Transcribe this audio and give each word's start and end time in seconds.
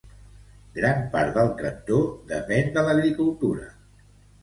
Gran 0.77 1.03
part 1.11 1.37
del 1.37 1.53
cantó 1.61 2.01
depén 2.35 2.75
de 2.79 2.89
l'agricultura. 2.91 3.73